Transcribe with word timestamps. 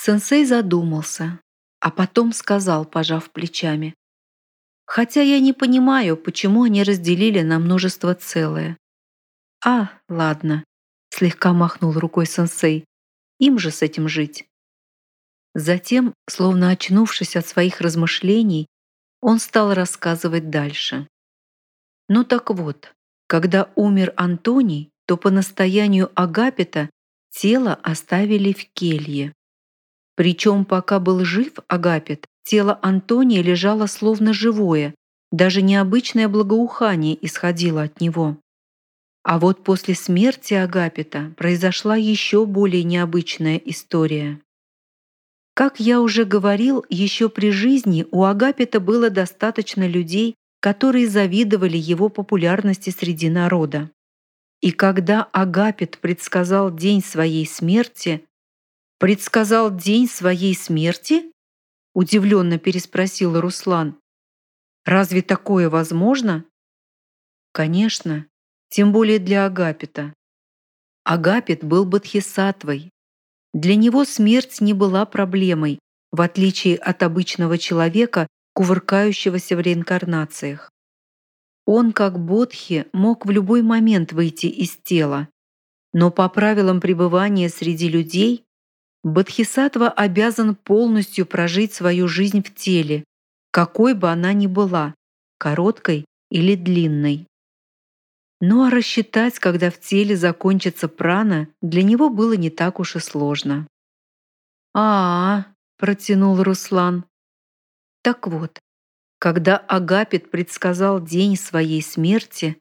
Сенсей 0.00 0.44
задумался, 0.44 1.40
а 1.80 1.90
потом 1.90 2.32
сказал, 2.32 2.84
пожав 2.84 3.32
плечами. 3.32 3.94
Хотя 4.86 5.22
я 5.22 5.40
не 5.40 5.52
понимаю, 5.52 6.16
почему 6.16 6.62
они 6.62 6.84
разделили 6.84 7.42
на 7.42 7.58
множество 7.58 8.14
целое. 8.14 8.76
А, 9.64 9.90
ладно, 10.08 10.62
слегка 11.10 11.52
махнул 11.52 11.92
рукой 11.94 12.26
сенсей. 12.26 12.84
Им 13.40 13.58
же 13.58 13.72
с 13.72 13.82
этим 13.82 14.08
жить. 14.08 14.46
Затем, 15.54 16.14
словно 16.30 16.70
очнувшись 16.70 17.34
от 17.34 17.48
своих 17.48 17.80
размышлений, 17.80 18.68
он 19.20 19.40
стал 19.40 19.74
рассказывать 19.74 20.48
дальше. 20.48 21.08
Ну 22.08 22.22
так 22.22 22.50
вот, 22.50 22.94
когда 23.26 23.72
умер 23.74 24.14
Антоний, 24.16 24.90
то 25.06 25.16
по 25.16 25.32
настоянию 25.32 26.12
Агапита 26.14 26.88
тело 27.30 27.74
оставили 27.74 28.52
в 28.52 28.64
келье. 28.72 29.34
Причем 30.18 30.64
пока 30.64 30.98
был 30.98 31.24
жив 31.24 31.52
Агапит, 31.68 32.26
Тело 32.42 32.76
Антония 32.82 33.40
лежало 33.40 33.86
словно 33.86 34.32
живое, 34.32 34.92
даже 35.30 35.62
необычное 35.62 36.26
благоухание 36.26 37.16
исходило 37.24 37.82
от 37.82 38.00
него. 38.00 38.36
А 39.22 39.38
вот 39.38 39.62
после 39.62 39.94
смерти 39.94 40.54
Агапита 40.54 41.32
произошла 41.36 41.94
еще 41.94 42.46
более 42.46 42.82
необычная 42.82 43.58
история. 43.58 44.40
Как 45.54 45.78
я 45.78 46.00
уже 46.00 46.24
говорил, 46.24 46.84
еще 46.88 47.28
при 47.28 47.52
жизни 47.52 48.04
у 48.10 48.24
Агапита 48.24 48.80
было 48.80 49.10
достаточно 49.10 49.86
людей, 49.86 50.34
которые 50.58 51.06
завидовали 51.06 51.76
его 51.76 52.08
популярности 52.08 52.90
среди 52.90 53.30
народа. 53.30 53.88
И 54.62 54.72
когда 54.72 55.28
Агапит 55.30 55.98
предсказал 55.98 56.74
день 56.74 57.04
своей 57.04 57.46
смерти, 57.46 58.24
предсказал 58.98 59.74
день 59.74 60.08
своей 60.08 60.54
смерти? 60.54 61.32
Удивленно 61.94 62.58
переспросил 62.58 63.40
Руслан. 63.40 63.98
Разве 64.84 65.22
такое 65.22 65.68
возможно? 65.68 66.44
Конечно, 67.52 68.26
тем 68.68 68.92
более 68.92 69.18
для 69.18 69.46
Агапита. 69.46 70.14
Агапит 71.04 71.64
был 71.64 71.84
бодхисаттвой. 71.84 72.90
Для 73.54 73.76
него 73.76 74.04
смерть 74.04 74.60
не 74.60 74.74
была 74.74 75.06
проблемой, 75.06 75.78
в 76.12 76.20
отличие 76.20 76.76
от 76.76 77.02
обычного 77.02 77.58
человека, 77.58 78.26
кувыркающегося 78.54 79.56
в 79.56 79.60
реинкарнациях. 79.60 80.70
Он, 81.64 81.92
как 81.92 82.18
бодхи, 82.18 82.86
мог 82.92 83.26
в 83.26 83.30
любой 83.30 83.62
момент 83.62 84.12
выйти 84.12 84.46
из 84.46 84.76
тела, 84.76 85.28
но 85.92 86.10
по 86.10 86.28
правилам 86.28 86.80
пребывания 86.80 87.48
среди 87.48 87.88
людей 87.88 88.44
Бодхисаттва 89.04 89.88
обязан 89.90 90.54
полностью 90.54 91.26
прожить 91.26 91.72
свою 91.72 92.08
жизнь 92.08 92.42
в 92.42 92.54
теле, 92.54 93.04
какой 93.50 93.94
бы 93.94 94.10
она 94.10 94.32
ни 94.32 94.46
была, 94.46 94.94
короткой 95.38 96.04
или 96.30 96.54
длинной. 96.54 97.26
Ну 98.40 98.64
а 98.64 98.70
рассчитать, 98.70 99.38
когда 99.38 99.70
в 99.70 99.80
теле 99.80 100.16
закончится 100.16 100.88
прана, 100.88 101.48
для 101.60 101.82
него 101.82 102.08
было 102.10 102.34
не 102.34 102.50
так 102.50 102.78
уж 102.80 102.96
и 102.96 103.00
сложно. 103.00 103.66
а, 104.74 104.80
-а, 104.80 105.42
-а 105.42 105.44
протянул 105.76 106.42
Руслан. 106.42 107.04
Так 108.02 108.26
вот, 108.28 108.58
когда 109.18 109.56
Агапит 109.56 110.30
предсказал 110.30 111.00
день 111.00 111.36
своей 111.36 111.82
смерти, 111.82 112.58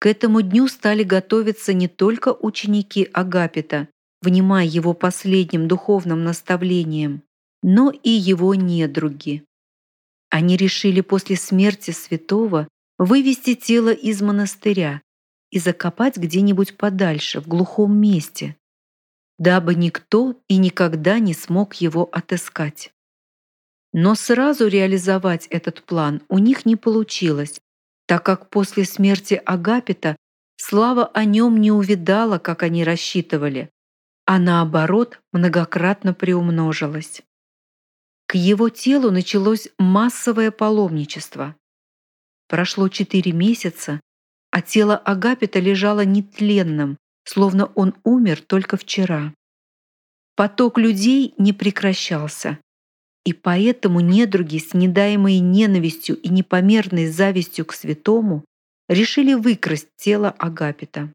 к 0.00 0.06
этому 0.06 0.42
дню 0.42 0.66
стали 0.66 1.04
готовиться 1.04 1.72
не 1.72 1.86
только 1.86 2.32
ученики 2.32 3.08
Агапита, 3.12 3.88
внимая 4.22 4.64
его 4.64 4.94
последним 4.94 5.68
духовным 5.68 6.24
наставлениям, 6.24 7.22
но 7.62 7.90
и 7.90 8.10
его 8.10 8.54
недруги. 8.54 9.44
Они 10.30 10.56
решили 10.56 11.00
после 11.00 11.36
смерти 11.36 11.90
святого 11.90 12.68
вывести 12.98 13.54
тело 13.54 13.92
из 13.92 14.22
монастыря 14.22 15.02
и 15.50 15.58
закопать 15.58 16.16
где-нибудь 16.16 16.76
подальше, 16.76 17.40
в 17.40 17.48
глухом 17.48 17.96
месте, 17.96 18.56
дабы 19.38 19.74
никто 19.74 20.40
и 20.48 20.56
никогда 20.56 21.18
не 21.18 21.34
смог 21.34 21.74
его 21.74 22.08
отыскать. 22.10 22.92
Но 23.92 24.14
сразу 24.14 24.68
реализовать 24.68 25.46
этот 25.48 25.82
план 25.82 26.22
у 26.28 26.38
них 26.38 26.64
не 26.64 26.76
получилось, 26.76 27.60
так 28.06 28.24
как 28.24 28.48
после 28.48 28.84
смерти 28.84 29.40
Агапита 29.44 30.16
слава 30.56 31.06
о 31.06 31.24
нем 31.24 31.60
не 31.60 31.70
увидала, 31.70 32.38
как 32.38 32.62
они 32.62 32.84
рассчитывали, 32.84 33.70
а 34.24 34.38
наоборот 34.38 35.20
многократно 35.32 36.14
приумножилось. 36.14 37.22
К 38.26 38.34
его 38.34 38.68
телу 38.68 39.10
началось 39.10 39.68
массовое 39.78 40.50
паломничество. 40.50 41.56
Прошло 42.48 42.88
четыре 42.88 43.32
месяца, 43.32 44.00
а 44.50 44.62
тело 44.62 44.96
Агапита 44.96 45.58
лежало 45.58 46.04
нетленным, 46.04 46.98
словно 47.24 47.66
он 47.74 47.94
умер 48.04 48.42
только 48.42 48.76
вчера. 48.76 49.34
Поток 50.34 50.78
людей 50.78 51.34
не 51.38 51.52
прекращался, 51.52 52.58
и 53.24 53.32
поэтому 53.32 54.00
недруги, 54.00 54.58
снедаемые 54.58 55.40
ненавистью 55.40 56.16
и 56.16 56.28
непомерной 56.28 57.08
завистью 57.08 57.66
к 57.66 57.72
святому, 57.72 58.44
решили 58.88 59.34
выкрасть 59.34 59.88
тело 59.96 60.30
Агапита. 60.30 61.12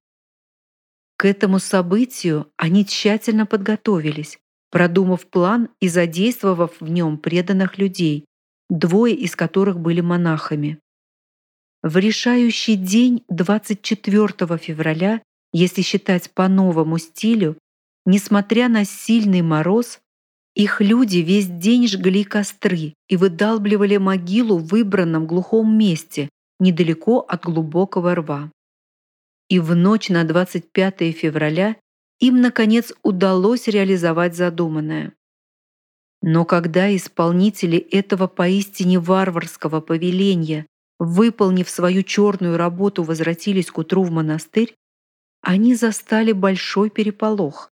К 1.17 1.25
этому 1.25 1.57
событию 1.57 2.51
они 2.57 2.85
тщательно 2.85 3.47
подготовились, 3.47 4.37
продумав 4.69 5.25
план 5.25 5.69
и 5.79 5.87
задействовав 5.87 6.79
в 6.79 6.87
нем 6.89 7.17
преданных 7.17 7.79
людей, 7.79 8.25
двое 8.69 9.15
из 9.15 9.35
которых 9.35 9.79
были 9.79 10.01
монахами. 10.01 10.77
В 11.81 11.97
решающий 11.97 12.75
день 12.75 13.23
24 13.29 14.57
февраля, 14.59 15.23
если 15.53 15.81
считать 15.81 16.29
по 16.31 16.47
новому 16.47 16.99
стилю, 16.99 17.57
несмотря 18.05 18.69
на 18.69 18.85
сильный 18.85 19.41
мороз, 19.41 19.99
их 20.53 20.81
люди 20.81 21.19
весь 21.19 21.47
день 21.47 21.87
жгли 21.87 22.25
костры 22.25 22.93
и 23.09 23.17
выдалбливали 23.17 23.97
могилу 23.97 24.59
в 24.59 24.67
выбранном 24.67 25.25
глухом 25.25 25.75
месте, 25.75 26.29
недалеко 26.59 27.21
от 27.27 27.43
глубокого 27.43 28.13
рва 28.13 28.51
и 29.49 29.59
в 29.59 29.75
ночь 29.75 30.09
на 30.09 30.23
25 30.23 31.15
февраля 31.15 31.75
им, 32.19 32.41
наконец, 32.41 32.93
удалось 33.03 33.67
реализовать 33.67 34.35
задуманное. 34.35 35.13
Но 36.21 36.45
когда 36.45 36.93
исполнители 36.95 37.77
этого 37.77 38.27
поистине 38.27 38.99
варварского 38.99 39.81
повеления, 39.81 40.65
выполнив 40.99 41.69
свою 41.69 42.03
черную 42.03 42.57
работу, 42.57 43.03
возвратились 43.03 43.69
к 43.69 43.77
утру 43.77 44.03
в 44.03 44.11
монастырь, 44.11 44.75
они 45.41 45.75
застали 45.75 46.31
большой 46.31 46.89
переполох. 46.89 47.71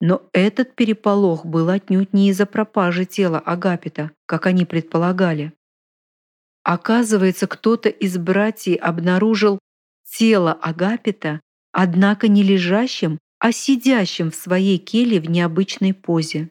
Но 0.00 0.28
этот 0.32 0.74
переполох 0.74 1.46
был 1.46 1.70
отнюдь 1.70 2.12
не 2.12 2.28
из-за 2.28 2.44
пропажи 2.44 3.06
тела 3.06 3.38
Агапита, 3.38 4.10
как 4.26 4.46
они 4.46 4.66
предполагали. 4.66 5.54
Оказывается, 6.62 7.46
кто-то 7.46 7.88
из 7.88 8.18
братьев 8.18 8.78
обнаружил 8.82 9.58
тело 10.04 10.52
Агапита, 10.52 11.40
однако 11.72 12.28
не 12.28 12.42
лежащим, 12.42 13.18
а 13.38 13.52
сидящим 13.52 14.30
в 14.30 14.34
своей 14.34 14.78
келье 14.78 15.20
в 15.20 15.28
необычной 15.28 15.92
позе. 15.92 16.50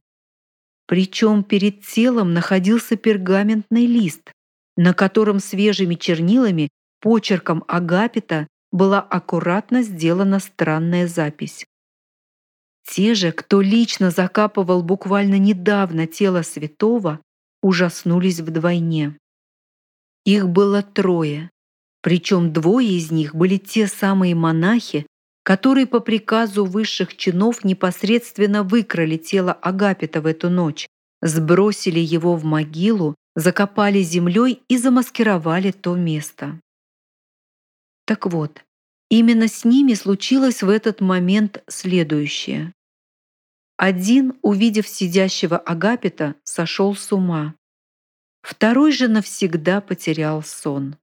Причем 0.86 1.44
перед 1.44 1.86
телом 1.86 2.34
находился 2.34 2.98
пергаментный 2.98 3.86
лист, 3.86 4.32
на 4.76 4.94
котором 4.94 5.40
свежими 5.40 5.96
чернилами, 5.96 6.70
почерком 7.00 7.64
Агапита, 7.68 8.48
была 8.72 9.00
аккуратно 9.00 9.84
сделана 9.84 10.40
странная 10.40 11.08
запись. 11.08 11.66
Те 12.86 13.14
же, 13.14 13.32
кто 13.32 13.62
лично 13.62 14.12
закапывал 14.12 14.84
буквально 14.84 15.38
недавно 15.38 16.06
тело 16.06 16.42
святого, 16.42 17.22
ужаснулись 17.62 18.40
вдвойне. 18.40 19.18
Их 20.26 20.50
было 20.50 20.82
трое, 20.82 21.50
причем 22.04 22.52
двое 22.52 22.90
из 22.90 23.12
них 23.12 23.34
были 23.34 23.58
те 23.58 23.88
самые 23.88 24.36
монахи, 24.36 25.08
которые 25.44 25.88
по 25.88 26.02
приказу 26.02 26.66
высших 26.66 27.16
чинов 27.16 27.64
непосредственно 27.64 28.64
выкрали 28.64 29.16
тело 29.16 29.54
Агапита 29.54 30.22
в 30.22 30.26
эту 30.26 30.50
ночь, 30.50 30.86
сбросили 31.22 32.02
его 32.02 32.36
в 32.36 32.44
могилу, 32.44 33.16
закопали 33.36 34.02
землей 34.02 34.62
и 34.68 34.78
замаскировали 34.78 35.72
то 35.72 35.96
место. 35.96 36.60
Так 38.06 38.26
вот, 38.26 38.66
именно 39.10 39.48
с 39.48 39.64
ними 39.64 39.94
случилось 39.94 40.62
в 40.62 40.68
этот 40.70 41.00
момент 41.00 41.64
следующее. 41.70 42.74
Один, 43.78 44.34
увидев 44.42 44.90
сидящего 44.90 45.58
Агапита, 45.58 46.36
сошел 46.44 46.96
с 46.96 47.14
ума. 47.14 47.56
Второй 48.42 48.92
же 48.92 49.08
навсегда 49.08 49.80
потерял 49.80 50.44
сон. 50.44 50.98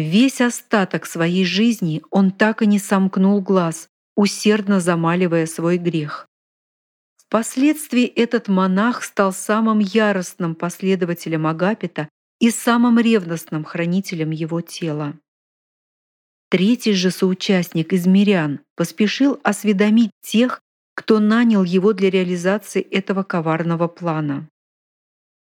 Весь 0.00 0.40
остаток 0.40 1.04
своей 1.04 1.44
жизни 1.44 2.02
он 2.10 2.30
так 2.30 2.62
и 2.62 2.66
не 2.66 2.78
сомкнул 2.78 3.42
глаз, 3.42 3.90
усердно 4.16 4.80
замаливая 4.80 5.44
свой 5.44 5.76
грех. 5.76 6.26
Впоследствии 7.18 8.04
этот 8.06 8.48
монах 8.48 9.04
стал 9.04 9.34
самым 9.34 9.78
яростным 9.78 10.54
последователем 10.54 11.46
Агапита 11.46 12.08
и 12.40 12.50
самым 12.50 12.98
ревностным 12.98 13.62
хранителем 13.62 14.30
его 14.30 14.62
тела. 14.62 15.18
Третий 16.48 16.94
же 16.94 17.10
соучастник 17.10 17.92
из 17.92 18.06
мирян 18.06 18.60
поспешил 18.76 19.38
осведомить 19.44 20.12
тех, 20.22 20.62
кто 20.94 21.18
нанял 21.18 21.62
его 21.62 21.92
для 21.92 22.08
реализации 22.08 22.80
этого 22.80 23.22
коварного 23.22 23.86
плана. 23.86 24.48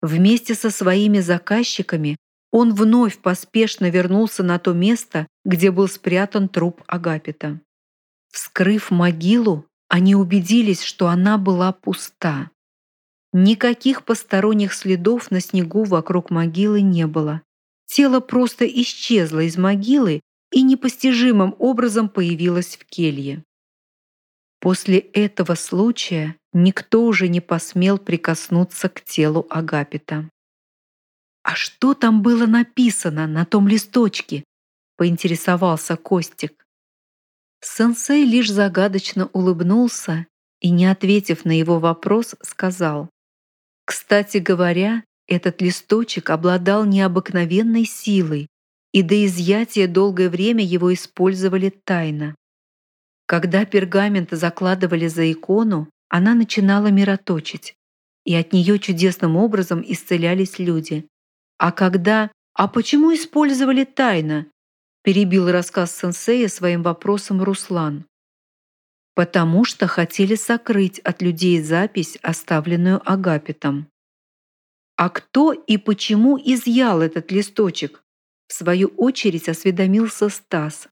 Вместе 0.01 0.55
со 0.55 0.71
своими 0.71 1.21
заказчиками 1.21 2.17
он 2.51 2.75
вновь 2.75 3.19
поспешно 3.19 3.91
вернулся 3.91 4.43
на 4.43 4.59
то 4.59 4.73
место, 4.73 5.27
где 5.45 5.71
был 5.71 5.89
спрятан 5.89 6.49
труп 6.49 6.83
Агапита. 6.87 7.61
Вскрыв 8.31 8.91
могилу, 8.91 9.67
они 9.89 10.15
убедились, 10.15 10.83
что 10.83 11.09
она 11.09 11.39
была 11.39 11.73
пуста. 11.73 12.51
Никаких 13.33 14.05
посторонних 14.05 14.73
следов 14.73 15.31
на 15.31 15.41
снегу 15.41 15.85
вокруг 15.85 16.31
могилы 16.31 16.81
не 16.81 17.07
было. 17.07 17.43
Тело 17.87 18.21
просто 18.21 18.67
исчезло 18.67 19.41
из 19.41 19.57
могилы 19.57 20.21
и 20.51 20.63
непостижимым 20.63 21.55
образом 21.59 22.09
появилось 22.09 22.77
в 22.77 22.85
келье. 22.85 23.45
После 24.61 24.99
этого 24.99 25.55
случая 25.55 26.37
никто 26.53 27.05
уже 27.05 27.29
не 27.29 27.41
посмел 27.41 27.99
прикоснуться 27.99 28.89
к 28.89 29.03
телу 29.05 29.47
Агапита. 29.51 30.29
«А 31.43 31.55
что 31.55 31.95
там 31.95 32.23
было 32.23 32.47
написано 32.47 33.27
на 33.27 33.45
том 33.45 33.69
листочке?»— 33.69 34.45
поинтересовался 34.97 35.97
Костик. 35.97 36.67
Сенсей 37.61 38.25
лишь 38.25 38.51
загадочно 38.51 39.27
улыбнулся 39.33 40.27
и, 40.61 40.71
не 40.71 40.87
ответив 40.87 41.45
на 41.45 41.57
его 41.57 41.79
вопрос, 41.79 42.35
сказал. 42.43 43.09
«Кстати 43.85 44.39
говоря, 44.39 45.03
этот 45.27 45.61
листочек 45.61 46.31
обладал 46.31 46.85
необыкновенной 46.85 47.85
силой, 47.85 48.49
и 48.93 49.03
до 49.03 49.27
изъятия 49.27 49.87
долгое 49.87 50.31
время 50.31 50.65
его 50.65 50.93
использовали 50.93 51.71
тайно. 51.71 52.35
Когда 53.27 53.67
пергамент 53.67 54.31
закладывали 54.31 55.07
за 55.07 55.31
икону, 55.31 55.91
она 56.09 56.35
начинала 56.35 56.87
мироточить, 56.87 57.75
и 58.25 58.35
от 58.35 58.55
нее 58.55 58.79
чудесным 58.79 59.37
образом 59.37 59.85
исцелялись 59.87 60.59
люди. 60.59 61.07
А 61.59 61.73
когда 61.73 62.31
«А 62.55 62.67
почему 62.67 63.15
использовали 63.15 63.85
тайно?» 63.85 64.47
перебил 65.03 65.51
рассказ 65.51 65.97
сенсея 65.97 66.49
своим 66.49 66.83
вопросом 66.83 67.43
Руслан. 67.43 68.05
«Потому 69.15 69.65
что 69.65 69.87
хотели 69.87 70.35
сокрыть 70.35 70.99
от 71.01 71.23
людей 71.23 71.63
запись, 71.63 72.19
оставленную 72.23 73.01
Агапитом». 73.09 73.89
«А 74.97 75.09
кто 75.09 75.53
и 75.53 75.77
почему 75.77 76.37
изъял 76.37 77.01
этот 77.01 77.31
листочек?» 77.31 78.03
В 78.49 78.55
свою 78.55 78.89
очередь 78.97 79.49
осведомился 79.49 80.31
Стас. 80.31 80.89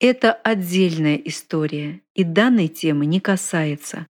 Это 0.00 0.32
отдельная 0.32 1.16
история 1.16 2.02
и 2.14 2.22
данной 2.24 2.68
темы 2.68 3.06
не 3.06 3.20
касается. 3.20 4.06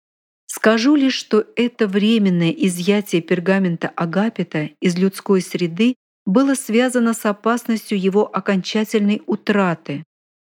Скажу 0.56 0.94
лишь, 0.94 1.12
что 1.12 1.46
это 1.54 1.86
временное 1.86 2.50
изъятие 2.50 3.20
пергамента 3.20 3.88
Агапита 3.88 4.70
из 4.80 4.96
людской 4.96 5.42
среды 5.42 5.96
было 6.24 6.54
связано 6.54 7.12
с 7.12 7.26
опасностью 7.26 8.00
его 8.00 8.34
окончательной 8.34 9.22
утраты 9.26 10.02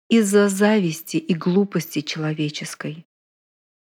из-за 0.09 0.49
зависти 0.49 1.17
и 1.17 1.35
глупости 1.35 2.01
человеческой. 2.01 3.05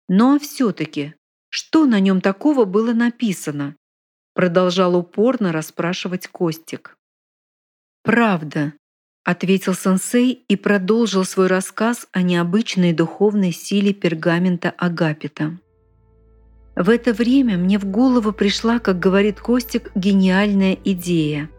Но 0.08 0.38
все-таки, 0.38 1.14
что 1.48 1.86
на 1.86 1.98
нем 1.98 2.20
такого 2.20 2.66
было 2.66 2.92
написано? 2.92 3.74
Продолжал 4.32 4.94
упорно 4.94 5.50
расспрашивать 5.50 6.28
Костик. 6.28 6.96
«Правда»,— 8.04 8.74
ответил 9.24 9.74
сенсей 9.74 10.44
и 10.46 10.54
продолжил 10.54 11.24
свой 11.24 11.48
рассказ 11.48 12.06
о 12.12 12.22
необычной 12.22 12.92
духовной 12.92 13.50
силе 13.50 13.92
пергамента 13.92 14.70
Агапита. 14.70 15.58
В 16.74 16.88
это 16.88 17.12
время 17.12 17.58
мне 17.58 17.78
в 17.78 17.84
голову 17.84 18.32
пришла, 18.32 18.78
как 18.78 18.98
говорит 18.98 19.40
Костик, 19.40 19.90
гениальная 19.94 20.76
идея. 20.84 21.50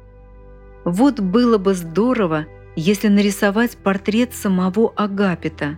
Вот 0.86 1.20
было 1.20 1.58
бы 1.58 1.76
здорово, 1.76 2.46
если 2.76 3.08
нарисовать 3.08 3.78
портрет 3.78 4.34
самого 4.34 4.92
Агапита. 4.96 5.78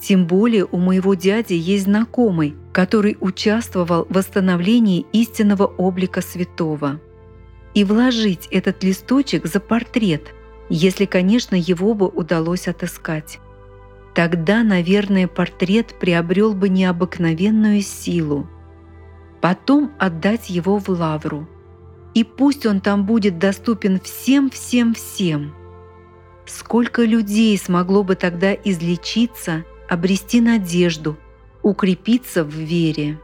Тем 0.00 0.26
более 0.26 0.64
у 0.64 0.78
моего 0.78 1.14
дяди 1.14 1.54
есть 1.54 1.84
знакомый, 1.84 2.54
который 2.72 3.16
участвовал 3.20 4.06
в 4.08 4.14
восстановлении 4.14 5.06
истинного 5.12 5.64
облика 5.66 6.20
святого. 6.20 7.00
И 7.74 7.84
вложить 7.84 8.48
этот 8.50 8.82
листочек 8.82 9.46
за 9.46 9.60
портрет– 9.60 10.32
если, 10.68 11.04
конечно, 11.04 11.54
его 11.54 11.94
бы 11.94 12.08
удалось 12.08 12.68
отыскать. 12.68 13.38
Тогда, 14.14 14.62
наверное, 14.62 15.26
портрет 15.26 15.94
приобрел 15.98 16.54
бы 16.54 16.68
необыкновенную 16.68 17.82
силу. 17.82 18.48
Потом 19.44 19.92
отдать 19.98 20.48
его 20.48 20.78
в 20.78 20.88
лавру. 20.88 21.46
И 22.14 22.24
пусть 22.24 22.64
он 22.64 22.80
там 22.80 23.04
будет 23.04 23.38
доступен 23.38 24.00
всем-всем-всем. 24.00 25.52
Сколько 26.46 27.04
людей 27.04 27.58
смогло 27.58 28.02
бы 28.04 28.14
тогда 28.14 28.54
излечиться, 28.54 29.66
обрести 29.86 30.40
надежду, 30.40 31.18
укрепиться 31.60 32.42
в 32.42 32.54
вере. 32.54 33.20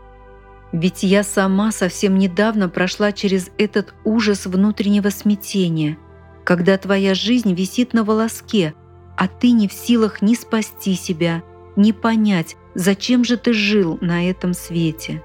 Ведь 0.72 1.04
я 1.04 1.22
сама 1.22 1.72
совсем 1.72 2.18
недавно 2.18 2.68
прошла 2.68 3.12
через 3.12 3.50
этот 3.56 3.94
ужас 4.04 4.44
внутреннего 4.44 5.08
смятения– 5.08 5.96
когда 6.44 6.76
твоя 6.78 7.14
жизнь 7.14 7.54
висит 7.54 7.92
на 7.92 8.02
волоске, 8.02 8.74
а 9.16 9.28
ты 9.28 9.52
не 9.52 9.68
в 9.68 9.72
силах 9.72 10.20
ни 10.20 10.34
спасти 10.34 10.96
себя, 10.96 11.44
ни 11.76 11.92
понять, 11.92 12.56
зачем 12.74 13.24
же 13.24 13.36
ты 13.36 13.52
жил 13.52 13.98
на 14.00 14.28
этом 14.28 14.52
свете. 14.52 15.22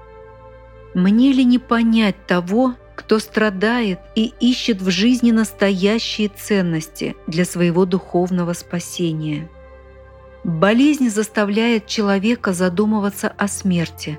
Мне 0.96 1.32
ли 1.32 1.44
не 1.44 1.58
понять 1.58 2.26
того, 2.26 2.74
кто 2.94 3.18
страдает 3.18 3.98
и 4.14 4.32
ищет 4.40 4.80
в 4.80 4.88
жизни 4.88 5.30
настоящие 5.30 6.30
ценности 6.30 7.14
для 7.26 7.44
своего 7.44 7.84
духовного 7.84 8.54
спасения? 8.54 9.50
Болезнь 10.42 11.10
заставляет 11.10 11.86
человека 11.86 12.54
задумываться 12.54 13.28
о 13.28 13.46
смерти, 13.46 14.18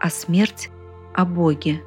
а 0.00 0.08
смерть– 0.08 0.70
о 1.14 1.26
Боге. 1.26 1.82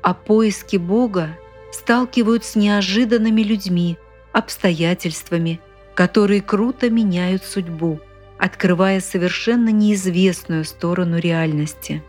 О 0.00 0.14
поиске 0.14 0.78
Бога 0.78 1.36
сталкивают 1.72 2.44
с 2.44 2.54
неожиданными 2.54 3.42
людьми, 3.42 3.98
обстоятельствами, 4.32 5.58
которые 5.96 6.40
круто 6.40 6.88
меняют 6.88 7.42
судьбу, 7.42 7.98
открывая 8.38 9.00
совершенно 9.00 9.70
неизвестную 9.70 10.64
сторону 10.64 11.18
реальности. 11.18 12.04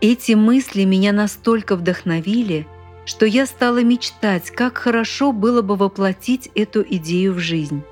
Эти 0.00 0.32
мысли 0.32 0.84
меня 0.84 1.12
настолько 1.12 1.76
вдохновили, 1.76 2.66
что 3.04 3.24
я 3.24 3.46
стала 3.46 3.82
мечтать, 3.82 4.50
как 4.50 4.78
хорошо 4.78 5.32
было 5.32 5.62
бы 5.62 5.76
воплотить 5.76 6.50
эту 6.54 6.82
идею 6.82 7.34
в 7.34 7.38
жизнь. 7.38 7.82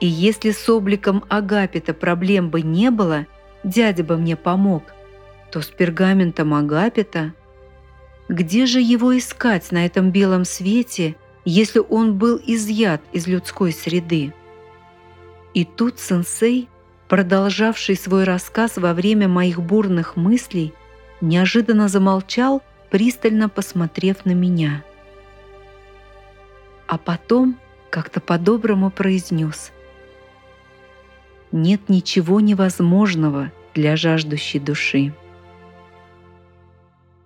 И 0.00 0.06
если 0.06 0.50
с 0.50 0.68
обликом 0.68 1.24
Агапита 1.28 1.94
проблем 1.94 2.50
бы 2.50 2.62
не 2.62 2.90
было, 2.90 3.26
дядя 3.64 4.04
бы 4.04 4.16
мне 4.16 4.36
помог, 4.36 4.84
то 5.50 5.60
с 5.60 5.66
пергаментом 5.66 6.54
Агапита 6.54 7.32
где 8.28 8.66
же 8.66 8.80
его 8.80 9.16
искать 9.16 9.72
на 9.72 9.86
этом 9.86 10.10
белом 10.10 10.44
свете, 10.44 11.16
если 11.46 11.78
он 11.78 12.18
был 12.18 12.38
изъят 12.44 13.00
из 13.12 13.26
людской 13.26 13.72
среды? 13.72 14.34
И 15.54 15.64
тут 15.64 15.98
сенсей, 15.98 16.68
продолжавший 17.08 17.96
свой 17.96 18.24
рассказ 18.24 18.76
во 18.76 18.92
время 18.92 19.28
моих 19.28 19.62
бурных 19.62 20.16
мыслей, 20.16 20.74
неожиданно 21.20 21.88
замолчал, 21.88 22.62
пристально 22.90 23.48
посмотрев 23.48 24.24
на 24.24 24.32
меня. 24.32 24.84
А 26.86 26.98
потом 26.98 27.58
как-то 27.90 28.20
по-доброму 28.20 28.90
произнес 28.90 29.72
«Нет 31.52 31.88
ничего 31.88 32.40
невозможного 32.40 33.52
для 33.74 33.96
жаждущей 33.96 34.60
души». 34.60 35.12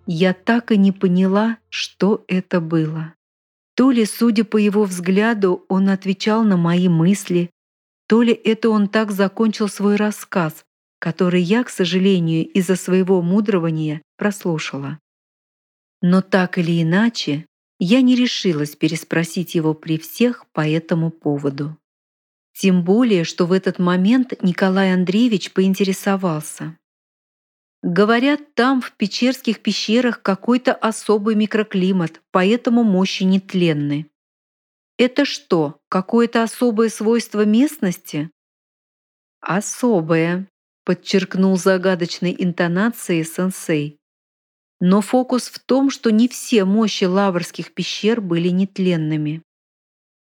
Я 0.06 0.34
так 0.34 0.72
и 0.72 0.76
не 0.76 0.90
поняла, 0.90 1.58
что 1.68 2.24
это 2.26 2.60
было. 2.60 3.14
То 3.74 3.90
ли, 3.90 4.04
судя 4.04 4.44
по 4.44 4.56
его 4.56 4.84
взгляду, 4.84 5.64
он 5.68 5.88
отвечал 5.88 6.42
на 6.42 6.56
мои 6.56 6.88
мысли, 6.88 7.50
то 8.08 8.22
ли 8.22 8.32
это 8.32 8.68
он 8.68 8.88
так 8.88 9.12
закончил 9.12 9.68
свой 9.68 9.96
рассказ, 9.96 10.64
который 11.02 11.42
я, 11.42 11.64
к 11.64 11.68
сожалению, 11.68 12.46
из-за 12.46 12.76
своего 12.76 13.22
мудрования 13.22 14.02
прослушала. 14.16 15.00
Но 16.00 16.22
так 16.22 16.58
или 16.58 16.80
иначе, 16.80 17.44
я 17.80 18.02
не 18.02 18.14
решилась 18.14 18.76
переспросить 18.76 19.56
его 19.56 19.74
при 19.74 19.98
всех 19.98 20.46
по 20.52 20.60
этому 20.60 21.10
поводу. 21.10 21.76
Тем 22.52 22.84
более, 22.84 23.24
что 23.24 23.46
в 23.46 23.52
этот 23.52 23.80
момент 23.80 24.40
Николай 24.42 24.94
Андреевич 24.94 25.52
поинтересовался. 25.52 26.78
Говорят, 27.82 28.54
там, 28.54 28.80
в 28.80 28.92
Печерских 28.92 29.58
пещерах, 29.58 30.22
какой-то 30.22 30.72
особый 30.72 31.34
микроклимат, 31.34 32.22
поэтому 32.30 32.84
мощи 32.84 33.24
нетленны. 33.24 34.06
Это 34.98 35.24
что, 35.24 35.80
какое-то 35.88 36.44
особое 36.44 36.90
свойство 36.90 37.44
местности? 37.44 38.30
Особое, 39.40 40.46
подчеркнул 40.84 41.56
загадочной 41.56 42.34
интонацией 42.38 43.24
сенсей. 43.24 43.98
Но 44.80 45.00
фокус 45.00 45.48
в 45.48 45.58
том, 45.60 45.90
что 45.90 46.10
не 46.10 46.28
все 46.28 46.64
мощи 46.64 47.04
лаврских 47.04 47.72
пещер 47.72 48.20
были 48.20 48.48
нетленными. 48.48 49.42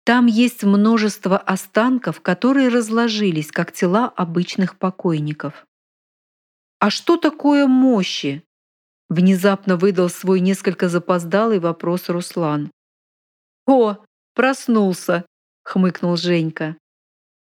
Там 0.04 0.26
есть 0.26 0.62
множество 0.64 1.38
останков, 1.38 2.20
которые 2.20 2.68
разложились, 2.68 3.50
как 3.50 3.72
тела 3.72 4.06
обычных 4.06 4.78
покойников. 4.78 5.66
«А 6.78 6.90
что 6.90 7.16
такое 7.16 7.66
мощи?» 7.66 8.44
Внезапно 9.08 9.76
выдал 9.76 10.08
свой 10.08 10.40
несколько 10.40 10.88
запоздалый 10.88 11.58
вопрос 11.58 12.08
Руслан. 12.08 12.70
«О, 13.66 13.96
проснулся!»— 14.34 15.24
хмыкнул 15.62 16.16
Женька. 16.16 16.76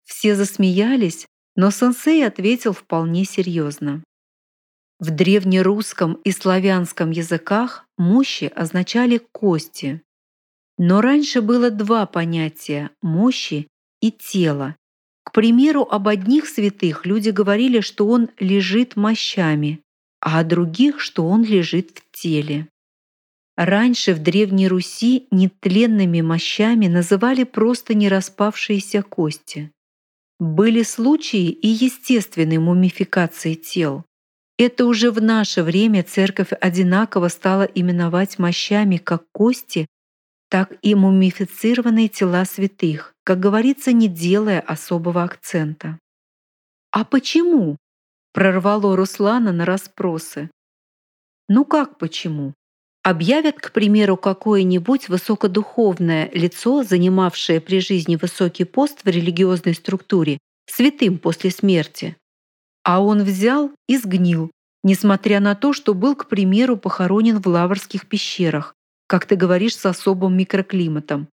Все 0.04 0.34
засмеялись, 0.34 1.26
но 1.56 1.70
сенсей 1.70 2.26
ответил 2.26 2.72
вполне 2.72 3.24
серьезно. 3.24 4.02
В 4.98 5.10
древнерусском 5.10 6.14
и 6.24 6.30
славянском 6.30 7.10
языках 7.10 7.86
мощи 7.98 8.50
означали 8.54 9.20
кости. 9.32 10.00
Но 10.78 11.00
раньше 11.00 11.42
было 11.42 11.70
два 11.70 12.06
понятия– 12.06 12.90
мощи 13.02 13.68
и 14.00 14.10
тело. 14.10 14.76
К 15.24 15.32
примеру, 15.32 15.82
об 15.82 16.08
одних 16.08 16.46
святых 16.46 17.06
люди 17.06 17.30
говорили, 17.30 17.80
что 17.80 18.06
он 18.06 18.30
лежит 18.38 18.96
мощами, 18.96 19.80
а 20.20 20.40
о 20.40 20.44
других, 20.44 21.00
что 21.00 21.26
он 21.26 21.44
лежит 21.44 21.98
в 21.98 22.16
теле. 22.16 22.68
Раньше 23.56 24.14
в 24.14 24.22
Древней 24.22 24.68
Руси 24.68 25.26
нетленными 25.30 26.20
мощами 26.20 26.86
называли 26.86 27.44
просто 27.44 27.94
нераспавшиеся 27.94 29.02
кости. 29.02 29.70
Были 30.42 30.82
случаи 30.82 31.50
и 31.50 31.68
естественной 31.68 32.58
мумификации 32.58 33.54
тел. 33.54 34.04
Это 34.58 34.86
уже 34.86 35.12
в 35.12 35.22
наше 35.22 35.62
время 35.62 36.02
церковь 36.02 36.52
одинаково 36.60 37.28
стала 37.28 37.62
именовать 37.62 38.40
мощами 38.40 38.96
как 38.96 39.22
кости, 39.30 39.86
так 40.48 40.72
и 40.82 40.96
мумифицированные 40.96 42.08
тела 42.08 42.44
святых, 42.44 43.14
как 43.22 43.38
говорится, 43.38 43.92
не 43.92 44.08
делая 44.08 44.58
особого 44.58 45.22
акцента. 45.22 46.00
«А 46.90 47.04
почему?»— 47.04 47.76
прорвало 48.32 48.96
Руслана 48.96 49.52
на 49.52 49.64
расспросы. 49.64 50.50
«Ну 51.48 51.64
как 51.64 51.98
почему?» 51.98 52.52
Объявят, 53.02 53.56
к 53.56 53.72
примеру, 53.72 54.16
какое-нибудь 54.16 55.08
высокодуховное 55.08 56.30
лицо, 56.32 56.84
занимавшее 56.84 57.60
при 57.60 57.80
жизни 57.80 58.14
высокий 58.14 58.64
пост 58.64 59.04
в 59.04 59.08
религиозной 59.08 59.74
структуре, 59.74 60.38
святым 60.66 61.18
после 61.18 61.50
смерти. 61.50 62.16
А 62.84 63.02
он 63.02 63.24
взял 63.24 63.72
и 63.88 63.96
сгнил, 63.96 64.52
несмотря 64.84 65.40
на 65.40 65.56
то, 65.56 65.72
что 65.72 65.94
был, 65.94 66.14
к 66.14 66.28
примеру, 66.28 66.76
похоронен 66.76 67.40
в 67.40 67.46
Лаврских 67.48 68.06
пещерах, 68.06 68.74
как 69.08 69.26
ты 69.26 69.34
говоришь, 69.34 69.76
с 69.76 69.84
особым 69.84 70.36
микроклиматом. 70.36 71.28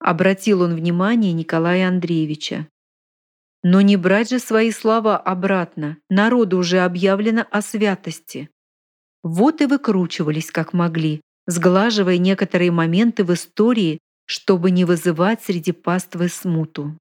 Обратил 0.00 0.62
он 0.62 0.74
внимание 0.74 1.32
Николая 1.32 1.88
Андреевича. 1.88 2.68
Но 3.62 3.80
не 3.80 3.96
брать 3.96 4.30
же 4.30 4.38
свои 4.38 4.70
слова 4.70 5.18
обратно. 5.18 5.98
Народу 6.08 6.58
уже 6.58 6.80
объявлено 6.80 7.46
о 7.50 7.60
святости. 7.60 8.48
Вот 9.22 9.60
и 9.60 9.66
выкручивались 9.66 10.50
как 10.50 10.72
могли, 10.72 11.20
сглаживая 11.46 12.18
некоторые 12.18 12.70
моменты 12.70 13.24
в 13.24 13.32
истории, 13.34 13.98
чтобы 14.26 14.70
не 14.70 14.84
вызывать 14.84 15.42
среди 15.42 15.72
паствы 15.72 16.28
смуту. 16.28 16.96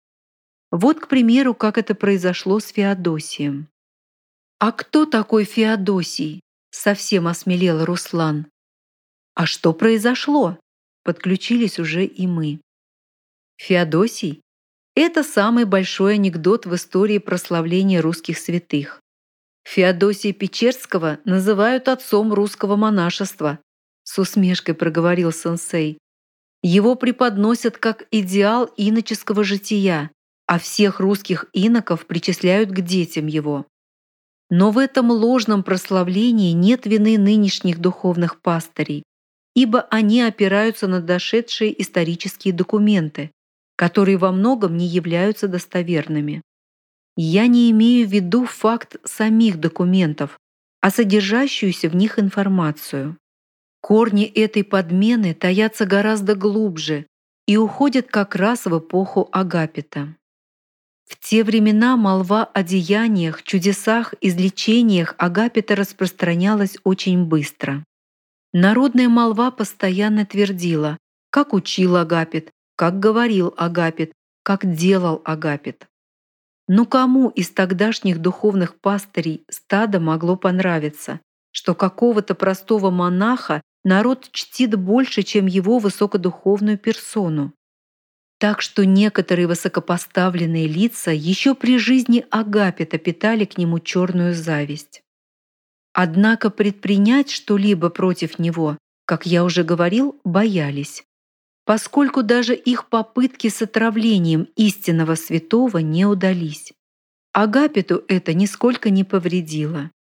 Вот, 0.72 1.00
к 1.00 1.08
примеру, 1.08 1.54
как 1.54 1.78
это 1.78 1.96
произошло 1.96 2.60
с 2.60 2.68
Феодосием. 2.68 3.68
«А 4.60 4.72
кто 4.72 5.06
такой 5.06 5.46
Феодосий?»— 5.46 6.42
совсем 6.72 7.28
осмелел 7.28 7.86
Руслан. 7.86 8.48
«А 9.36 9.46
что 9.46 9.74
произошло?» 9.74 10.58
Подключились 11.04 11.80
уже 11.80 12.06
и 12.06 12.28
мы. 12.28 12.60
Феодосий— 13.58 14.42
это 14.96 15.24
самый 15.24 15.66
большой 15.66 16.16
анекдот 16.16 16.66
в 16.66 16.76
истории 16.76 17.18
прославления 17.18 18.02
русских 18.02 18.38
святых. 18.38 19.02
Феодосия 19.72 20.34
Печерского 20.34 21.20
называют 21.26 21.90
отцом 21.90 22.34
русского 22.34 22.76
монашества, 22.76 23.60
с 24.02 24.18
усмешкой 24.18 24.74
проговорил 24.74 25.32
сенсей. 25.32 26.00
Его 26.64 26.96
преподносят 26.96 27.78
как 27.78 28.08
идеал 28.10 28.66
иноческого 28.78 29.44
жития, 29.44 30.10
а 30.48 30.58
всех 30.58 31.00
русских 31.00 31.46
иноков 31.54 32.08
причисляют 32.08 32.72
к 32.72 32.82
детям 32.82 33.28
его. 33.28 33.68
Но 34.50 34.72
в 34.72 34.80
этом 34.80 35.12
ложном 35.12 35.62
прославлении 35.62 36.54
нет 36.54 36.88
вины 36.88 37.20
нынешних 37.20 37.78
духовных 37.78 38.42
пастырей, 38.42 39.04
ибо 39.54 39.82
они 39.92 40.24
опираются 40.24 40.88
на 40.88 41.00
дошедшие 41.00 41.80
исторические 41.80 42.56
документы, 42.56 43.30
которые 43.76 44.18
во 44.18 44.32
многом 44.32 44.78
не 44.78 44.88
являются 44.88 45.48
достоверными. 45.48 46.42
Я 47.22 47.48
не 47.48 47.70
имею 47.72 48.08
в 48.08 48.12
виду 48.12 48.46
факт 48.46 48.96
самих 49.04 49.60
документов, 49.60 50.40
а 50.80 50.90
содержащуюся 50.90 51.90
в 51.90 51.96
них 51.98 52.18
информацию. 52.18 53.18
Корни 53.82 54.24
этой 54.24 54.64
подмены 54.64 55.34
таятся 55.34 55.86
гораздо 55.86 56.36
глубже 56.36 57.08
и 57.46 57.58
уходят 57.58 58.08
как 58.08 58.38
раз 58.38 58.68
в 58.68 58.80
эпоху 58.80 59.28
Агапита. 59.34 60.16
В 61.10 61.20
те 61.20 61.44
времена 61.44 61.98
молва 61.98 62.46
о 62.46 62.64
деяниях, 62.64 63.44
чудесах, 63.44 64.14
излечениях 64.22 65.14
Агапита 65.18 65.76
распространялась 65.76 66.78
очень 66.86 67.26
быстро. 67.26 67.84
Народная 68.54 69.10
молва 69.10 69.52
постоянно 69.52 70.26
твердила, 70.26 70.98
как 71.32 71.52
учил 71.52 71.98
Агапит, 71.98 72.52
как 72.78 72.98
говорил 73.00 73.54
Агапит, 73.58 74.14
как 74.42 74.74
делал 74.74 75.22
Агапит. 75.26 75.86
Но 76.72 76.86
кому 76.86 77.30
из 77.30 77.50
тогдашних 77.50 78.20
духовных 78.20 78.76
пастырей 78.80 79.44
стада 79.50 80.00
могло 80.00 80.36
понравиться, 80.36 81.20
что 81.52 81.74
какого-то 81.74 82.36
простого 82.36 82.92
монаха 82.92 83.64
народ 83.84 84.30
чтит 84.32 84.76
больше, 84.76 85.24
чем 85.24 85.48
его 85.48 85.80
высокодуховную 85.80 86.78
персону? 86.78 87.54
Так 88.38 88.62
что 88.62 88.86
некоторые 88.86 89.48
высокопоставленные 89.48 90.68
лица 90.68 91.10
еще 91.10 91.56
при 91.56 91.80
жизни 91.80 92.24
Агапита 92.30 93.00
питали 93.00 93.46
к 93.46 93.58
нему 93.58 93.80
черную 93.80 94.36
зависть. 94.36 95.02
Однако 95.92 96.52
предпринять 96.52 97.32
что-либо 97.32 97.90
против 97.90 98.38
него, 98.38 98.78
как 99.06 99.26
я 99.26 99.44
уже 99.44 99.64
говорил, 99.64 100.22
боялись, 100.24 101.04
поскольку 101.70 102.24
даже 102.24 102.56
их 102.56 102.90
попытки 102.90 103.48
с 103.48 103.62
отравлением 103.62 104.48
истинного 104.56 105.14
святого 105.14 105.78
не 105.78 106.04
удались. 106.04 106.74
Агапиту 107.32 108.04
это 108.08 108.34
нисколько 108.34 108.90
не 108.90 109.04
повредило. 109.04 109.92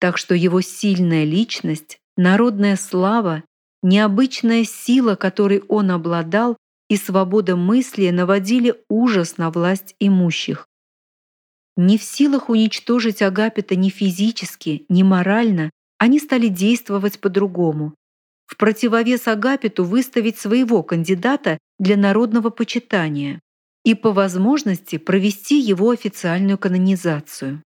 Так 0.00 0.16
что 0.16 0.34
его 0.34 0.62
сильная 0.62 1.24
личность, 1.24 1.98
народная 2.16 2.76
слава, 2.76 3.44
необычная 3.82 4.64
сила, 4.64 5.14
которой 5.14 5.62
он 5.68 5.90
обладал, 5.90 6.56
и 6.88 6.96
свобода 6.96 7.54
мысли 7.54 8.08
наводили 8.08 8.74
ужас 8.88 9.36
на 9.36 9.50
власть 9.50 9.94
имущих, 10.00 10.66
не 11.76 11.98
в 11.98 12.02
силах 12.02 12.48
уничтожить 12.48 13.20
Агапита 13.20 13.76
ни 13.76 13.90
физически, 13.90 14.86
ни 14.88 15.02
морально, 15.02 15.68
они 15.98 16.18
стали 16.18 16.48
действовать 16.48 17.20
по-другому. 17.20 17.94
В 18.46 18.56
противовес 18.56 19.26
Агапиту 19.26 19.84
выставить 19.84 20.38
своего 20.38 20.82
кандидата 20.82 21.58
для 21.78 21.96
народного 21.96 22.50
почитания 22.50 23.40
и 23.84 23.94
по 23.94 24.12
возможности 24.12 24.98
провести 24.98 25.58
его 25.58 25.90
официальную 25.90 26.58
канонизацию. 26.58 27.62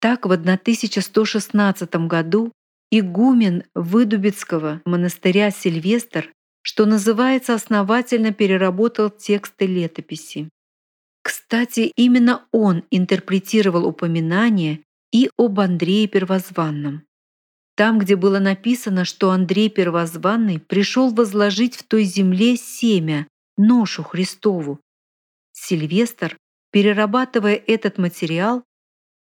Так 0.00 0.26
в 0.26 0.32
1116 0.32 1.94
году 2.06 2.52
игумен 2.92 3.64
Выдубицкого 3.74 4.82
монастыря 4.84 5.50
Сильвестр, 5.50 6.30
что 6.60 6.84
называется, 6.84 7.54
основательно 7.54 8.32
переработал 8.32 9.08
тексты 9.08 9.66
летописи. 9.66 10.50
Кстати, 11.22 11.90
именно 11.96 12.46
он 12.52 12.84
интерпретировал 12.90 13.86
упоминания 13.86 14.80
и 15.10 15.30
об 15.38 15.58
Андрее 15.58 16.06
Первозванном. 16.06 17.04
Там, 17.76 17.98
где 17.98 18.14
было 18.14 18.38
написано, 18.38 19.06
что 19.06 19.30
Андрей 19.30 19.70
Первозванный 19.70 20.60
пришел 20.60 21.14
возложить 21.14 21.76
в 21.76 21.84
той 21.84 22.04
земле 22.04 22.56
семя, 22.56 23.26
ношу 23.56 24.02
Христову. 24.02 24.80
Сильвестр, 25.52 26.36
перерабатывая 26.70 27.54
этот 27.54 27.96
материал, 27.96 28.62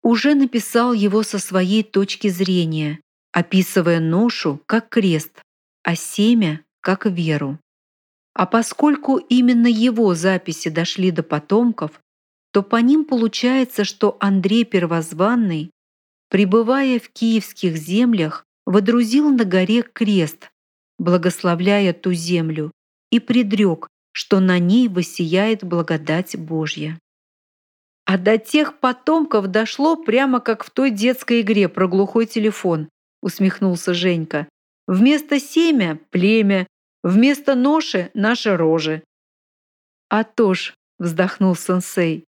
уже 0.03 0.35
написал 0.35 0.93
его 0.93 1.23
со 1.23 1.39
своей 1.39 1.85
точки 1.85 2.27
зрения, 2.27 3.01
описывая 3.33 4.01
ношу 4.01 4.61
как 4.67 4.89
крест, 4.89 5.43
а 5.83 5.97
семя 5.97 6.61
как 6.81 7.07
веру. 7.07 7.59
А 8.35 8.47
поскольку 8.47 9.17
именно 9.17 9.67
его 9.67 10.15
записи 10.15 10.69
дошли 10.69 11.11
до 11.11 11.23
потомков, 11.23 12.01
то 12.53 12.63
по 12.63 12.77
ним 12.77 13.05
получается, 13.05 13.85
что 13.85 14.17
Андрей 14.21 14.65
Первозванный, 14.65 15.71
пребывая 16.29 17.01
в 17.01 17.09
киевских 17.09 17.77
землях, 17.77 18.45
водрузил 18.67 19.31
на 19.31 19.45
горе 19.45 19.83
крест, 19.83 20.51
благословляя 20.99 21.93
ту 21.93 22.13
землю, 22.13 22.71
и 23.11 23.21
предрек, 23.21 23.89
что 24.13 24.41
на 24.41 24.59
ней 24.59 24.89
воссияет 24.89 25.65
благодать 25.65 26.37
Божья. 26.37 26.99
А 28.05 28.19
до 28.19 28.39
тех 28.39 28.79
потомков 28.79 29.49
дошло 29.49 29.97
прямо 29.97 30.41
как 30.41 30.65
в 30.65 30.71
той 30.71 30.91
детской 30.91 31.41
игре 31.41 31.69
про 31.69 31.89
глухой 31.89 32.27
телефон, 32.27 32.89
усмехнулся 33.23 33.95
Женька. 33.95 34.49
Вместо 34.87 35.41
семя– 35.41 35.99
племя, 36.11 36.67
вместо 37.03 37.55
ноши– 37.55 38.11
наши 38.15 38.57
рожи. 38.57 39.03
А 40.11 40.25
то 40.25 40.53
ж, 40.53 40.75
вздохнул 40.99 41.57
сенсей. 41.57 42.25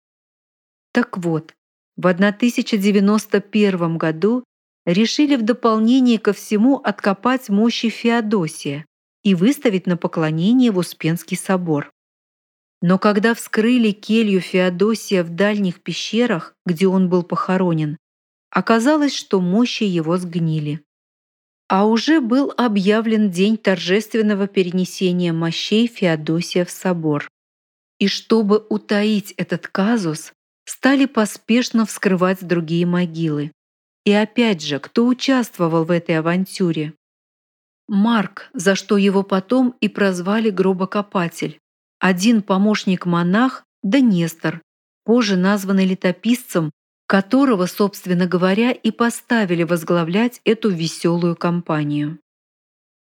Так 0.91 1.17
вот, 1.17 1.53
в 1.95 2.07
1091 2.07 3.97
году 3.97 4.43
решили 4.85 5.35
в 5.35 5.43
дополнение 5.43 6.17
ко 6.17 6.33
всему 6.33 6.77
откопать 6.77 7.49
мощи 7.49 7.89
Феодосия 7.89 8.85
и 9.23 9.35
выставить 9.35 9.85
на 9.85 9.97
поклонение 9.97 10.71
в 10.71 10.77
Успенский 10.77 11.37
собор. 11.37 11.91
Но 12.81 12.97
когда 12.97 13.33
вскрыли 13.33 13.91
келью 13.91 14.39
Феодосия 14.39 15.23
в 15.23 15.29
дальних 15.29 15.81
пещерах, 15.81 16.55
где 16.65 16.87
он 16.87 17.09
был 17.09 17.23
похоронен, 17.23 17.97
оказалось, 18.51 19.15
что 19.15 19.41
мощи 19.41 19.83
его 19.83 20.17
сгнили. 20.17 20.81
А 21.67 21.85
уже 21.85 22.19
был 22.19 22.53
объявлен 22.57 23.29
день 23.29 23.57
торжественного 23.57 24.47
перенесения 24.47 25.33
мощей 25.33 25.87
Феодосия 25.87 26.65
в 26.65 26.71
собор. 26.71 27.29
И 27.99 28.07
чтобы 28.07 28.65
утаить 28.69 29.33
этот 29.37 29.67
казус, 29.67 30.33
стали 30.65 31.05
поспешно 31.05 31.85
вскрывать 31.85 32.45
другие 32.45 32.85
могилы. 32.85 33.51
И 34.05 34.11
опять 34.11 34.63
же, 34.63 34.79
кто 34.79 35.05
участвовал 35.05 35.83
в 35.83 35.91
этой 35.91 36.17
авантюре? 36.17 36.93
Марк, 37.87 38.49
за 38.53 38.75
что 38.75 38.97
его 38.97 39.23
потом 39.23 39.75
и 39.81 39.89
прозвали 39.89 40.49
гробокопатель 40.49 41.59
один 41.99 42.41
помощник-монах 42.41 43.65
да 43.83 43.99
Нестор, 43.99 44.61
позже 45.03 45.35
названный 45.35 45.85
летописцем, 45.85 46.71
которого, 47.09 47.65
собственно 47.65 48.27
говоря, 48.27 48.71
и 48.71 48.91
поставили 48.91 49.63
возглавлять 49.63 50.41
эту 50.45 50.69
веселую 50.69 51.35
компанию. 51.35 52.19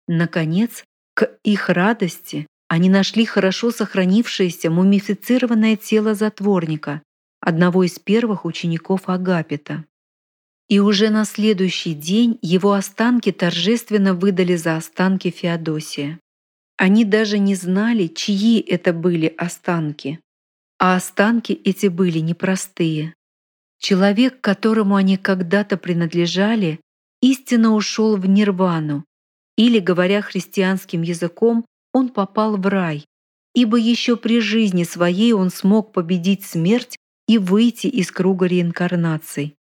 Наконец, 0.08 0.86
к 1.16 1.30
их 1.44 1.68
радости 1.68 2.48
они 2.70 2.88
нашли 2.90 3.26
хорошо 3.26 3.72
сохранившееся 3.72 4.70
мумифицированное 4.70 5.76
тело 5.76 6.16
затворника, 6.16 7.02
одного 7.42 7.84
из 7.84 8.00
первых 8.00 8.46
учеников 8.46 9.10
Агапита. 9.10 9.84
И 10.70 10.80
уже 10.80 11.10
на 11.10 11.26
следующий 11.26 11.94
день 11.94 12.40
его 12.42 12.72
останки 12.72 13.34
торжественно 13.34 14.14
выдали 14.14 14.56
за 14.56 14.78
останки 14.78 15.30
Феодосия. 15.30 16.22
Они 16.78 17.04
даже 17.04 17.38
не 17.38 17.56
знали, 17.56 18.08
чьи 18.08 18.62
это 18.62 18.94
были 18.94 19.28
останки. 19.38 20.22
А 20.78 20.96
останки 20.96 21.52
эти 21.52 21.88
были 21.88 22.20
непростые. 22.20 23.14
Человек, 23.80 24.42
которому 24.42 24.96
они 24.96 25.18
когда-то 25.18 25.78
принадлежали, 25.78 26.82
истинно 27.22 27.74
ушел 27.74 28.18
в 28.18 28.26
нирвану, 28.26 29.06
или, 29.58 29.80
говоря 29.80 30.22
христианским 30.22 31.02
языком, 31.02 31.66
он 31.94 32.10
попал 32.10 32.58
в 32.58 32.68
рай, 32.68 33.06
ибо 33.56 33.78
еще 33.78 34.16
при 34.16 34.42
жизни 34.42 34.84
своей 34.84 35.34
он 35.34 35.50
смог 35.50 35.92
победить 35.92 36.46
смерть 36.46 36.98
и 37.28 37.38
выйти 37.38 37.88
из 37.88 38.12
круга 38.12 38.46
реинкарнаций. 38.46 39.56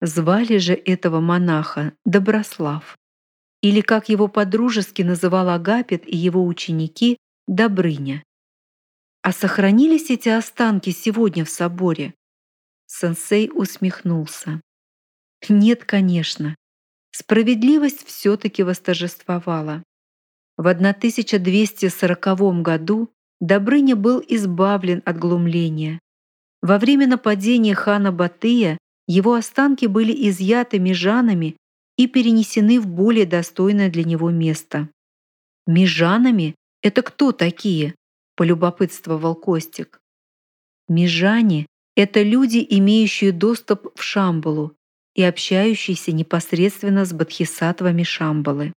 Звали 0.00 0.58
же 0.58 0.74
этого 0.74 1.20
монаха 1.20 1.92
Доброслав 2.04 2.96
или, 3.60 3.80
как 3.80 4.08
его 4.08 4.26
подружески 4.26 5.02
называл 5.02 5.48
Агапит 5.48 6.06
и 6.06 6.16
его 6.16 6.44
ученики, 6.44 7.16
Добрыня. 7.46 8.24
А 9.22 9.32
сохранились 9.32 10.10
эти 10.10 10.28
останки 10.28 10.90
сегодня 10.90 11.44
в 11.44 11.50
соборе? 11.50 12.14
Сенсей 12.94 13.50
усмехнулся. 13.50 14.60
Нет, 15.48 15.84
конечно. 15.86 16.54
Справедливость 17.10 18.06
все-таки 18.06 18.62
восторжествовала. 18.62 19.82
В 20.58 20.68
1240 20.68 22.60
году 22.60 23.10
Добрыня 23.40 23.96
был 23.96 24.22
избавлен 24.28 25.02
от 25.06 25.18
глумления. 25.18 26.00
Во 26.60 26.78
время 26.78 27.08
нападения 27.08 27.74
хана 27.74 28.12
Батыя 28.12 28.76
его 29.08 29.34
останки 29.34 29.86
были 29.86 30.28
изъяты 30.28 30.78
межанами 30.78 31.56
и 31.96 32.06
перенесены 32.06 32.78
в 32.78 32.86
более 32.86 33.24
достойное 33.24 33.90
для 33.90 34.04
него 34.04 34.30
место. 34.30 34.90
«Межанами? 35.66 36.54
Это 36.82 37.02
кто 37.02 37.32
такие?»– 37.32 37.94
полюбопытствовал 38.36 39.34
Костик. 39.34 39.98
«Межане– 40.88 41.66
это 41.96 42.22
люди, 42.22 42.64
имеющие 42.68 43.32
доступ 43.32 43.92
в 43.94 44.02
Шамбалу 44.02 44.76
и 45.14 45.22
общающиеся 45.22 46.12
непосредственно 46.12 47.04
с 47.04 47.12
бодхисаттвами 47.12 48.02
Шамбалы. 48.02 48.72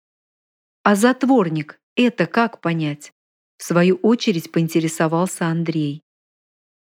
А 0.82 0.94
затворник– 0.94 1.78
это 1.96 2.26
как 2.26 2.60
понять?» 2.60 3.12
В 3.58 3.64
свою 3.64 3.96
очередь 3.96 4.50
поинтересовался 4.50 5.46
Андрей. 5.46 6.02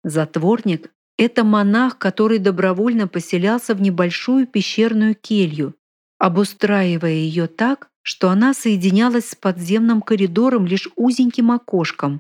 Затворник– 0.04 0.92
это 1.18 1.44
монах, 1.44 2.00
который 2.00 2.40
добровольно 2.40 3.08
поселялся 3.08 3.76
в 3.76 3.82
небольшую 3.82 4.48
пещерную 4.48 5.16
келью 5.16 5.76
обустраивая 6.18 7.12
ее 7.12 7.48
так, 7.48 7.90
что 8.02 8.30
она 8.30 8.54
соединялась 8.54 9.30
с 9.30 9.36
подземным 9.36 10.02
коридором 10.02 10.66
лишь 10.66 10.90
узеньким 10.96 11.52
окошком, 11.52 12.20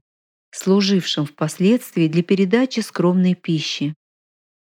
служившим 0.55 1.25
впоследствии 1.25 2.07
для 2.07 2.23
передачи 2.23 2.79
скромной 2.79 3.35
пищи. 3.35 3.93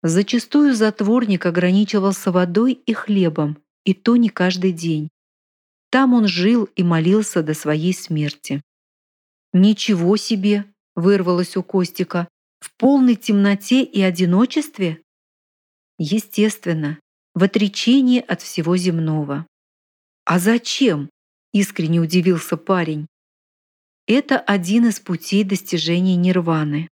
Зачастую 0.03 0.75
затворник 0.75 1.47
ограничивался 1.47 2.33
водой 2.33 2.73
и 2.73 2.93
хлебом, 2.93 3.59
и 3.85 3.95
то 3.95 4.17
не 4.17 4.29
каждый 4.29 4.73
день. 4.73 5.09
Там 5.91 6.15
он 6.15 6.27
жил 6.27 6.65
и 6.77 6.83
молился 6.83 7.43
до 7.43 7.55
своей 7.55 7.95
смерти. 7.95 8.63
«Ничего 9.53 10.17
себе!»— 10.17 10.65
вырвалось 10.97 11.57
у 11.57 11.63
Костика. 11.63 12.29
«В 12.61 12.75
полной 12.77 13.15
темноте 13.15 13.83
и 13.85 14.01
одиночестве?» 14.01 15.03
Естественно, 15.99 16.99
в 17.35 17.45
отречении 17.45 18.21
от 18.21 18.43
всего 18.43 18.77
земного. 18.77 19.47
«А 20.25 20.39
зачем?»— 20.39 21.11
искренне 21.53 22.01
удивился 22.01 22.57
парень. 22.57 23.07
«Это 24.07 24.39
один 24.39 24.87
из 24.87 25.01
путей 25.01 25.45
достижения 25.45 26.17
нирваны». 26.17 26.89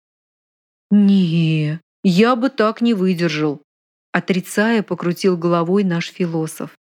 «Не, 0.91 1.79
я 2.03 2.35
бы 2.35 2.49
так 2.49 2.81
не 2.81 2.93
выдержал»,— 2.93 3.61
отрицая, 4.11 4.83
покрутил 4.83 5.37
головой 5.37 5.83
наш 5.83 6.09
философ. 6.11 6.75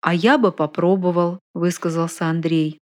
«А 0.00 0.14
я 0.14 0.38
бы 0.38 0.50
попробовал»,— 0.50 1.40
высказался 1.54 2.26
Андрей. 2.26 2.78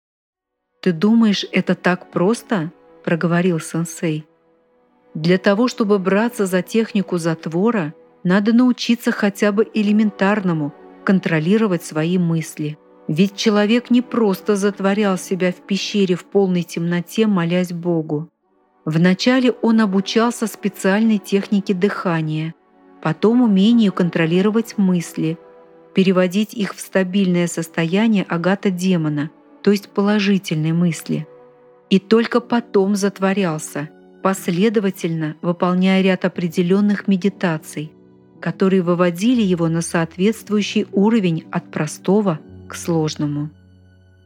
«Ты 0.81 0.91
думаешь, 0.91 1.45
это 1.51 1.75
так 1.75 2.11
просто?»— 2.11 2.71
проговорил 3.05 3.59
сенсей. 3.59 4.25
«Для 5.13 5.37
того, 5.37 5.67
чтобы 5.67 5.99
браться 5.99 6.45
за 6.45 6.61
технику 6.61 7.17
затвора, 7.17 7.93
надо 8.23 8.51
научиться 8.53 9.11
хотя 9.11 9.51
бы 9.51 9.69
элементарному 9.73 10.73
контролировать 11.03 11.83
свои 11.83 12.17
мысли. 12.17 12.77
Ведь 13.07 13.35
человек 13.35 13.89
не 13.89 14.01
просто 14.01 14.55
затворял 14.55 15.17
себя 15.17 15.51
в 15.51 15.57
пещере 15.57 16.15
в 16.15 16.23
полной 16.25 16.63
темноте, 16.63 17.27
молясь 17.27 17.73
Богу. 17.73 18.29
Вначале 18.85 19.51
он 19.51 19.81
обучался 19.81 20.47
специальной 20.47 21.17
технике 21.17 21.73
дыхания, 21.73 22.53
потом 23.01 23.41
умению 23.41 23.93
контролировать 23.93 24.77
мысли, 24.77 25.37
переводить 25.93 26.53
их 26.53 26.73
в 26.73 26.79
стабильное 26.79 27.47
состояние 27.47 28.23
агата-демона, 28.23 29.29
то 29.61 29.71
есть 29.71 29.89
положительной 29.89 30.71
мысли. 30.71 31.27
И 31.89 31.99
только 31.99 32.39
потом 32.39 32.95
затворялся, 32.95 33.89
последовательно 34.21 35.35
выполняя 35.41 36.01
ряд 36.01 36.25
определенных 36.25 37.07
медитаций, 37.07 37.91
которые 38.41 38.81
выводили 38.81 39.41
его 39.41 39.67
на 39.67 39.81
соответствующий 39.81 40.87
уровень 40.91 41.45
от 41.51 41.69
простого 41.71 42.39
сложному. 42.75 43.49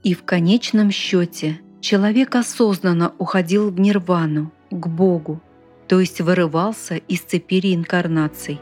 И 0.03 0.13
в 0.13 0.23
конечном 0.23 0.91
счете 0.91 1.60
человек 1.81 2.36
осознанно 2.36 3.13
уходил 3.17 3.69
в 3.69 3.79
нирвану, 3.79 4.51
к 4.71 4.88
Богу, 4.88 5.41
то 5.88 5.99
есть 5.99 6.21
вырывался 6.21 6.95
из 6.95 7.21
цепи 7.21 7.60
реинкарнаций. 7.60 8.60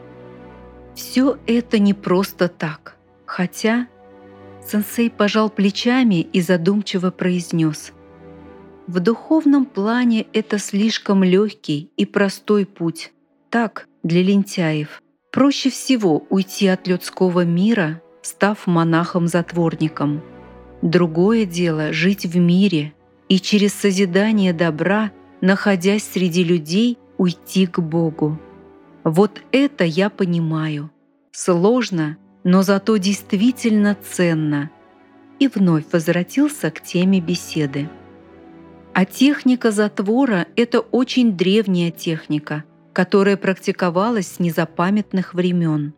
Все 0.94 1.38
это 1.46 1.78
не 1.78 1.94
просто 1.94 2.48
так, 2.48 2.96
хотя 3.26 3.86
сенсей 4.66 5.10
пожал 5.10 5.50
плечами 5.50 6.20
и 6.20 6.40
задумчиво 6.40 7.10
произнес. 7.10 7.92
В 8.86 9.00
духовном 9.00 9.66
плане 9.66 10.26
это 10.32 10.58
слишком 10.58 11.24
легкий 11.24 11.90
и 11.96 12.06
простой 12.06 12.64
путь. 12.64 13.12
Так, 13.50 13.88
для 14.02 14.22
лентяев. 14.22 15.02
Проще 15.32 15.70
всего 15.70 16.24
уйти 16.30 16.68
от 16.68 16.86
людского 16.86 17.44
мира, 17.44 18.00
став 18.26 18.66
монахом-затворником. 18.66 20.22
Другое 20.82 21.46
дело— 21.46 21.92
жить 21.92 22.26
в 22.26 22.36
мире 22.36 22.92
и 23.28 23.38
через 23.38 23.72
созидание 23.72 24.52
добра, 24.52 25.12
находясь 25.40 26.04
среди 26.04 26.44
людей, 26.44 26.98
уйти 27.18 27.66
к 27.66 27.78
Богу. 27.78 28.38
Вот 29.04 29.40
это 29.52 29.84
я 29.84 30.10
понимаю. 30.10 30.90
Сложно, 31.30 32.16
но 32.44 32.62
зато 32.62 32.96
действительно 32.96 33.96
ценно. 34.02 34.70
И 35.38 35.48
вновь 35.48 35.84
возвратился 35.92 36.70
к 36.70 36.80
теме 36.82 37.20
беседы. 37.20 37.88
А 38.92 39.04
техника 39.04 39.70
затвора— 39.70 40.46
это 40.56 40.80
очень 40.80 41.36
древняя 41.36 41.90
техника, 41.90 42.64
которая 42.92 43.36
практиковалась 43.36 44.28
с 44.32 44.40
незапамятных 44.40 45.34
времен. 45.34 45.94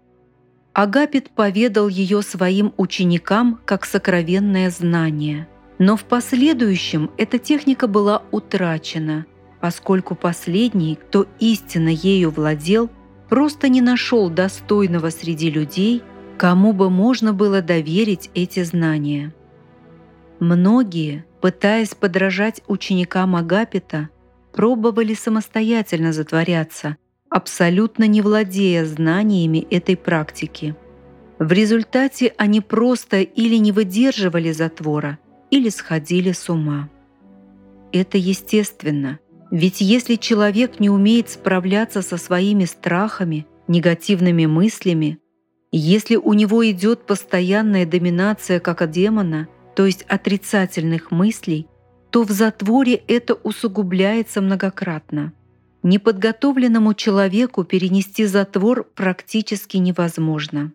Агапит 0.79 1.31
поведал 1.31 1.89
ее 1.89 2.23
своим 2.23 2.73
ученикам 2.77 3.59
как 3.65 3.85
сокровенное 3.85 4.71
знание. 4.71 5.49
Но 5.81 5.97
в 5.97 6.05
последующем 6.05 7.11
эта 7.17 7.41
техника 7.41 7.89
была 7.89 8.23
утрачена, 8.31 9.27
поскольку 9.61 10.15
последний, 10.15 10.95
кто 10.95 11.27
истинно 11.41 11.89
ею 11.89 12.31
владел, 12.31 12.91
просто 13.29 13.69
не 13.69 13.81
нашел 13.81 14.31
достойного 14.31 15.11
среди 15.11 15.51
людей, 15.51 16.05
кому 16.37 16.73
бы 16.73 16.91
можно 16.91 17.33
было 17.33 17.61
доверить 17.61 18.31
эти 18.37 18.63
знания. 18.63 19.35
Многие, 20.39 21.25
пытаясь 21.41 21.97
подражать 21.97 22.63
ученикам 22.69 23.35
Агапита, 23.35 24.11
пробовали 24.53 25.15
самостоятельно 25.15 26.13
затворяться– 26.13 26.99
абсолютно 27.31 28.05
не 28.05 28.21
владея 28.21 28.85
знаниями 28.85 29.67
этой 29.71 29.97
практики. 29.97 30.75
В 31.39 31.53
результате 31.53 32.35
они 32.37 32.61
просто 32.61 33.21
или 33.21 33.57
не 33.57 33.73
выдерживали 33.73 34.53
затвора, 34.53 35.19
или 35.51 35.69
сходили 35.69 36.33
с 36.33 36.49
ума. 36.49 36.89
Это 37.93 38.19
естественно, 38.19 39.19
ведь 39.51 39.81
если 39.81 40.17
человек 40.17 40.81
не 40.81 40.91
умеет 40.91 41.31
справляться 41.31 42.03
со 42.03 42.17
своими 42.17 42.65
страхами, 42.65 43.47
негативными 43.67 44.47
мыслями, 44.47 45.19
если 45.71 46.17
у 46.17 46.33
него 46.33 46.69
идет 46.71 47.07
постоянная 47.07 47.87
доминация 47.87 48.59
как 48.59 48.83
от 48.83 48.91
демона, 48.91 49.49
то 49.77 49.87
есть 49.87 50.05
отрицательных 50.09 51.11
мыслей, 51.11 51.67
то 52.11 52.25
в 52.25 52.31
затворе 52.31 52.95
это 53.07 53.35
усугубляется 53.35 54.41
многократно. 54.41 55.33
Неподготовленному 55.83 56.95
человеку 56.95 57.65
перенести 57.65 58.27
затвор 58.27 58.85
практически 58.85 59.77
невозможно. 59.77 60.73